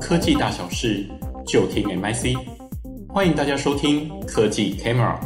[0.00, 1.06] 科技大小事，
[1.46, 2.36] 就听 MIC。
[3.08, 5.16] 欢迎大家收听科技 Camera。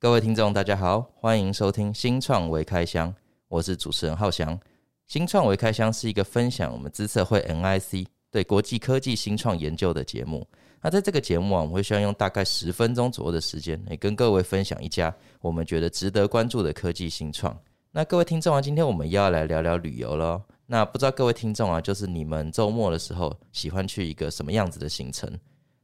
[0.00, 3.14] 各位听众，大家好，欢迎收听新创微开箱，
[3.46, 4.58] 我是主持人浩翔。
[5.06, 10.44] 新创微开箱是一个分享我们资策会 MIC 对国际科技新创研究的节目。
[10.82, 17.56] 那在这个节目啊，我们会希望用大概十分钟左右的时间，来跟各位分享一家我们觉得值得关注的科技新创。
[17.92, 20.42] 那各位听众啊，今天我们又要来聊聊旅游喽。
[20.66, 25.30] 那不知道各位听众啊，就是你们周末的时候喜欢去一个什么样子的行程？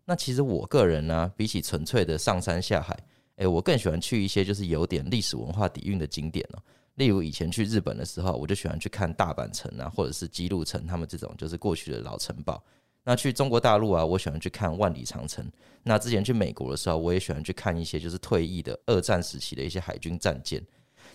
[0.05, 2.99] 那其实我个人呢、比起纯粹的上山下海，
[3.37, 6.59] 诶，我更喜欢去一些就是有点历史文化底蕴的景点哦。
[6.97, 12.63] 例如以前去日本的时候，我就喜欢去看大阪城啊，或者是姬路城，他们这种就是过去的老城堡。
[13.05, 15.45] 那去中国大陆啊，我喜欢去看万里长城。
[15.83, 20.61] 那之前去美国的时候，我也喜欢去看一些就是退役的二战时期的一些海军战舰。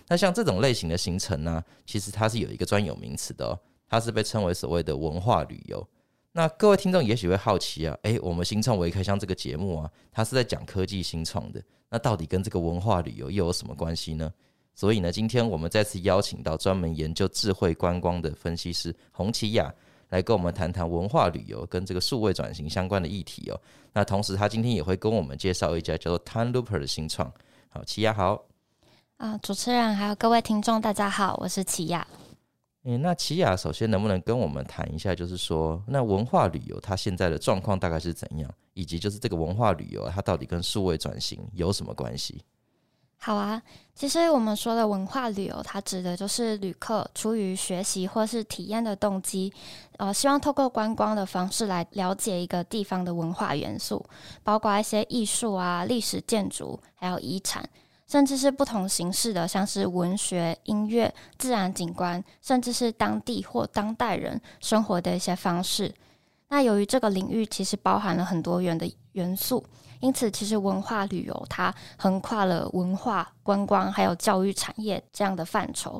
[0.07, 5.85] 那像这种类型的行程呢，其实它是有一个专有名词的哦，它是被称为所谓的文化旅游。
[6.31, 14.31] 那各位听众也许会好奇啊，诶，我们新创微开箱这个节目啊，它是在讲科技新创的，那到底跟这个文化旅游又有什么关系呢？
[14.75, 19.73] 所以呢，今天我们再次邀请到专门研究智慧观光的分析师洪綺雅。
[20.09, 23.59] 来跟我们谈谈文化旅游跟这个数位转型相关的议题哦。
[23.91, 27.29] 那同时，他今天也会跟我们介绍一家叫做 TimeLooper 的新创。
[27.67, 28.41] 好，奇雅好。
[29.17, 32.05] 啊、呃，主持人还有各位听众，大家好，我是綺雅。
[32.83, 42.39] 嗯，那齐雅首先能不能跟我们谈一下，就是说，那文化旅游它现在的状况大概是怎样，以及就是这个文化旅游它到底跟数位转型有什么关系？
[43.17, 43.59] 好啊，
[43.95, 49.51] 其实我们说的文化旅游，它指的就是旅客出于学习或是体验的动机，
[49.97, 54.05] 呃，希望透过观光的方式来了解一个地方的文化元素，
[54.43, 57.67] 包括一些艺术啊、历史建筑，还有遗产，
[58.07, 65.93] 甚至是不同形式的，像是文学、音乐、自然景观，甚至是当地或当代人生活的一些方式。
[66.47, 69.63] 那由于这个领域其实包含了很多元的元素。
[69.99, 75.99] 因此，其实文化旅游它横跨了文化、观光还有教育产业这样的范畴。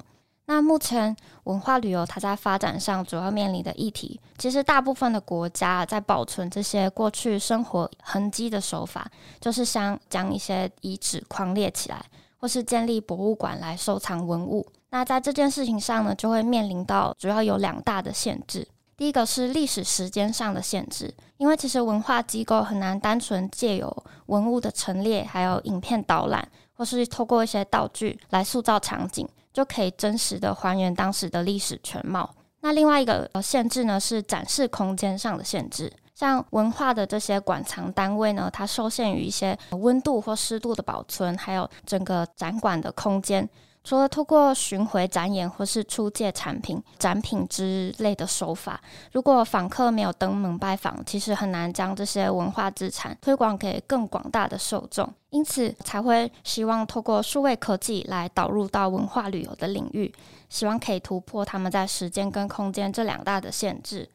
[0.50, 1.14] 那目前
[1.44, 12.02] 文化旅游它在发展上主要面临的议题，其实大部分的国家在保存这些过去生活痕迹的手法，就是像将一些遗址框列起来，
[12.38, 14.66] 或是建立博物馆来收藏文物。
[14.90, 18.66] 那在这件事情上呢，就会面临到主要有两大的限制。
[18.96, 26.48] 第一个是历史时间上的限制，因为其实文化机构很难单纯借由文物的陈列，还有影片导览，
[26.78, 32.34] 或是透过一些道具来塑造场景，就可以真实的还原当时的历史全貌。
[32.62, 43.48] 那另外一个限制呢，是展示空间上的限制，像文化的这些馆藏单位呢，它受限于一些温度或湿度的保存，还有整个展馆的空间。
[43.88, 48.82] 除了透过巡回展演或是出借产品、展品之类的手法，
[49.14, 55.10] 如果访客没有登门拜访，其实很难将这些文化资产推广给更广大的受众。
[55.30, 60.14] 因此，才会希望透过数位科技来导入到文化旅游的领域，
[60.50, 64.10] 希望可以突破他们在时间跟空间这两大的限制。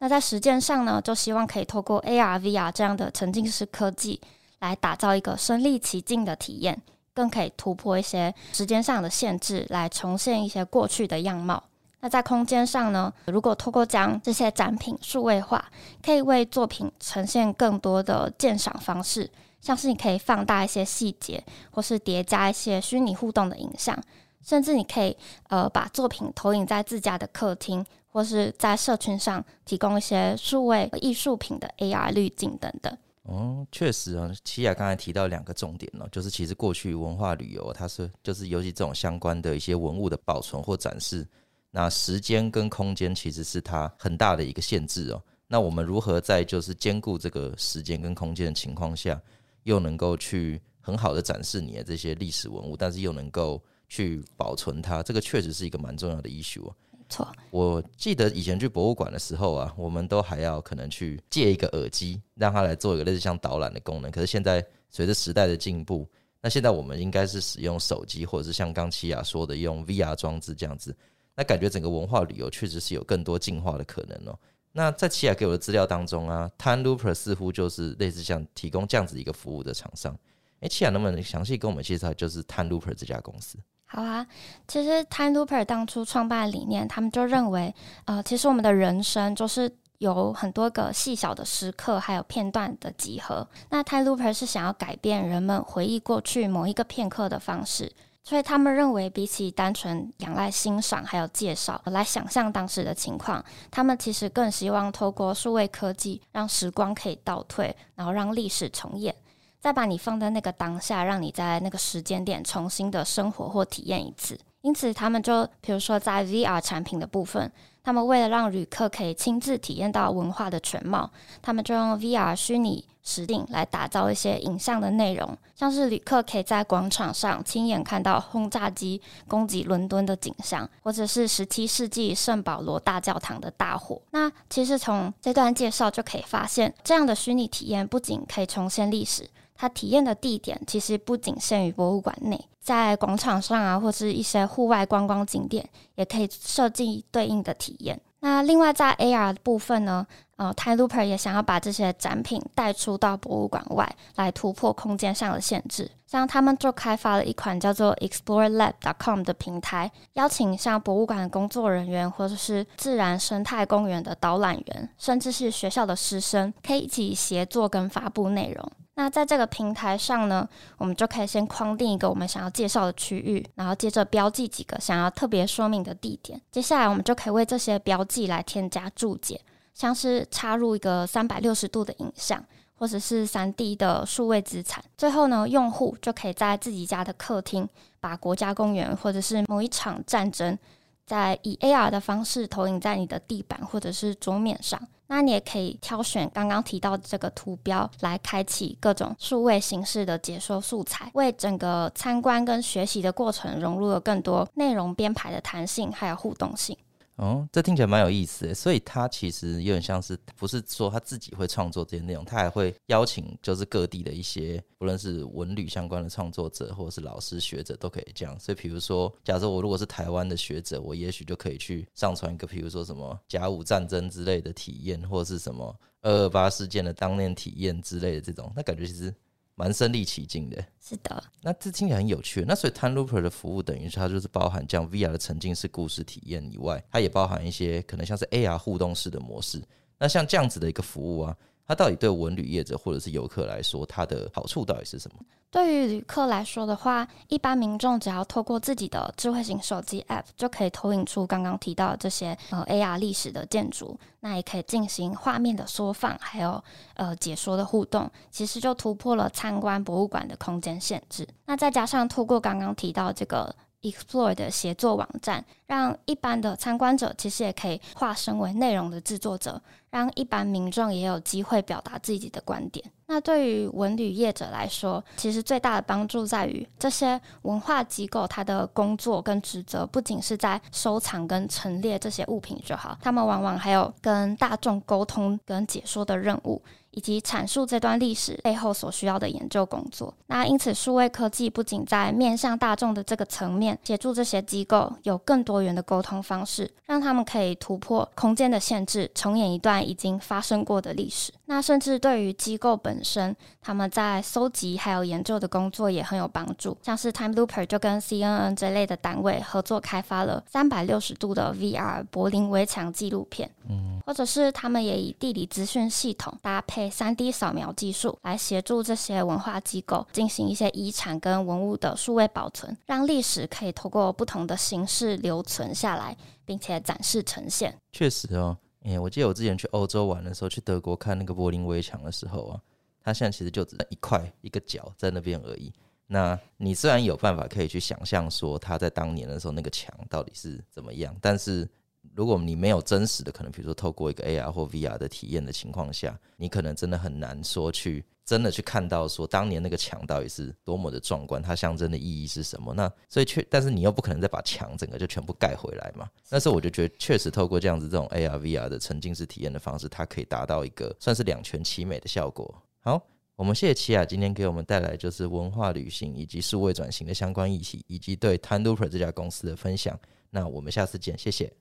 [0.00, 4.20] 那在实践上呢，就希望可以透过 AR、VR 这样的沉浸式科技，
[4.58, 6.82] 来打造一个身临其境的体验。
[7.14, 11.62] 更可以突破一些时间上的限制，来重现一些过去的样貌。
[12.00, 15.64] 那在空间上呢，如果透过将这些展品数位化，
[16.02, 19.30] 可以为作品呈现更多的鉴赏方式，
[19.60, 23.96] 像是你可以放大一些细节，或是叠加一些虚拟互动的影像，
[24.44, 25.16] 甚至你可以
[25.48, 32.92] 呃把作品投影在自家的客厅，或是在社群上提供一些数位艺术品的 AR 滤镜等等。
[33.22, 41.26] 哦，确实啊，綺雅刚才提到两个重点了，就是其实过去文化旅游它是就是尤其这种相关的一些文物的保存或展示，
[41.70, 45.22] 那时间跟空间其实是它很大的一个限制哦。
[45.46, 49.20] 那我们如何在就是兼顾这个时间跟空间的情况下，
[49.62, 56.74] 又能够去很好的展示你的这些历史文物，但是又能够去保存它，这个确实是一个蛮重要的 issue 哦。
[57.12, 64.10] 错，我记得以前去博物馆的时候啊，我们都还要可能去借一个耳机，让它来做一个类似像导览的功能。
[64.10, 66.08] 可是现在随着时代的进步，
[66.40, 70.96] 那现在我们应该是使用手机，或者是像刚綺雅说的用 VR 装置这样子。
[71.34, 74.38] 那感觉整个文化旅游确实是有更多进化的可能哦。
[74.72, 80.18] 那在綺雅给我的资料当中啊，TimeLooper 似乎就是类似像提供这样子一个服务的厂商。
[80.60, 83.58] 诶，綺雅能不能详细跟我们介绍，就是 TimeLooper 这家公司？
[83.94, 84.26] 好啊，
[84.66, 87.74] 其实 TimeLooper 当初创办的理念，他们就认为，
[88.06, 93.46] 呃，其实我们的人生就是有很多个细小的时刻，还有片段的集合。
[93.68, 97.92] 那 TimeLooper 是想要改变人们回忆过去某一个片刻的方式，
[98.24, 109.14] 所以他们认为，比起单纯仰赖欣赏还有介绍来想象当时的情况，他们其实更希望透过数位科技，让时光可以倒退，然后让历史重演，
[109.62, 114.36] 再把你放在那个当下，让你在那个时间点重新的生活或体验一次。
[114.62, 117.50] 因此，他们就比如说在 VR 产品的部分。
[117.84, 121.10] 他们为了让旅客可以亲自体验到文化的全貌，
[121.42, 134.00] 他们就用 VR 虚拟实境来打造一些影像的内容，像是旅客可以在广场上亲眼看到轰炸机攻击伦敦的景象，或者是十七世纪圣保罗大教堂的大火。
[134.12, 139.28] 那其实从这段介绍就可以发现，这样的虚拟体验不仅可以重现历史。
[139.62, 145.64] 它体验的地点其实不仅限于博物馆内，在广场上啊，或是一些户外观光景点，
[145.94, 148.00] 也可以设计对应的体验。
[148.18, 150.04] 那另外在 AR 的部分呢，
[150.34, 155.88] 呃，Time Looper 也想要把这些展品带出到博物馆外，来突破空间上的限制。
[156.08, 168.72] 像他们就开发了一款叫做 ExploreLab.com 的平台，邀请像博物馆的工作人员，或者是自然生态公园的导览员，甚至是学校的师生，可以一起协作跟发布内容。
[168.94, 170.46] 那在这个平台上呢，
[170.76, 176.38] 我们就可以先框定一个我们想要介绍的区域，然后接着标记几个想要特别说明的地点。
[176.50, 179.40] 接下来我们就可以为这些标记来添加注解，
[179.72, 182.44] 像是插入一个三百六十度的影像，
[182.74, 184.84] 或者是三 D 的数位资产。
[184.98, 187.66] 最后呢，用户就可以在自己家的客厅，
[187.98, 190.58] 把国家公园或者是某一场战争，
[191.06, 194.78] 在以 AR 的方式投影在你的地板或者是桌面上。
[195.14, 206.74] 那你也可以挑选刚刚提到这个图标来开启各种数位形式的解说素材，为整个参观跟学习的过程融入了更多内容编排的弹性还有互动性。
[207.22, 208.54] 哦，这听起来蛮有意思的。
[208.54, 218.36] 所以他其实有点像是，不是说他自己会创作这些内容，他还会邀请就是各地的一些，不论是文旅相关的创作者，或者是老师学者，都可以这样。
[218.40, 229.14] 所以，比如说，假设我如果是台湾的学者，我也许就可以去上传一个，比如说什么甲午战争之类的体验，或者是什么二二八事件的当年体验之类的这种，那感觉其实。
[229.62, 231.22] 蛮身临其境的，是的。
[231.40, 232.44] 那这听起来很有趣。
[232.48, 239.62] 那所以 Time Looper 的服务等于是它就是包含这样 VR 的沉浸式故事体验以外，它也包含一些可能像是 AR 互动式的模式。
[239.98, 241.36] 那像这样子的一个服务啊。
[241.72, 245.16] 它到底对文旅业者或者是游客来说，它的好处到底是什么？
[245.50, 256.62] 对于旅客来说的话，一般民众只要透过自己的智慧型手机 App，就可以投影出刚刚提到的这些呃 AR 历史的建筑，那也可以进行画面的缩放，还有
[256.94, 261.26] 呃解说的互动，其实就突破了参观博物馆的空间限制。
[261.46, 269.60] 那再加上透过刚刚提到这个 Explore 的协作网站，让一般的参观者其实也可以化身为内容的制作者。
[269.90, 272.82] 让一般民众也有机会表达自己的观点。
[273.08, 286.62] 那对于文旅业者来说，其实最大的帮助在于这些文化机构，它的工作跟职责不仅是在收藏跟陈列这些物品就好，他们往往还有跟大众沟通跟解说的任务。
[286.92, 290.14] 以及阐述这段历史背后所需要的研究工作。
[290.28, 301.32] 那因此，数位科技不仅在面向大众的这个层面，协助这些机构有更多元的沟通方式，让他们可以突破空间的限制，重演一段已经发生过的历史。
[301.46, 306.76] 那甚至对于机构本身，他们在搜集还有研究的工作也很有帮助。
[306.82, 316.81] 像是 Time Looper 就跟 CNN 这类的单位合作开发了三百六十度的 VR 柏林围墙纪录片，嗯，或者是他们也以地理资讯系统搭配。
[316.90, 327.76] 三 D 扫描技术来协助这些文化机构进行一些遗产跟文物的数位保存，让历史可以透过不同的形式留存下来，并且展示呈现。
[327.92, 332.60] 确实哦，哎，我记得我之前去欧洲玩的时候，去德国看那个柏林围墙的时候啊，
[333.02, 335.72] 它现在其实就只一块一个角在那边而已。
[336.06, 341.68] 那你虽然有办法可以去想象说它在当年的时候那个墙到底是怎么样，但是。
[342.14, 352.74] 如果你没有真实的可能，比如说透过一个 AR 或 VR 的体验的情况下，你可能真的很难说去真的去看到说当年那个墙到底是多么的壮观，它象征的意义是什么？
[352.74, 356.08] 那所以确，但是你又不可能再把墙整个就全部盖回来嘛。
[356.28, 362.54] 但是我就觉得确实透过这样子这种 AR VR 的沉浸式体验的方式，它可以达到一个算是两全其美的效果。
[362.80, 363.02] 好，
[363.36, 369.98] 我们谢谢奇雅今天给我们带来就是文化旅行以及数位转型的相关议题，以及对 Time Looper 这家公司的分享。
[370.28, 371.52] 那我们下次见，谢谢。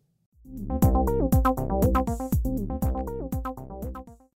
[0.54, 2.21] Thank you.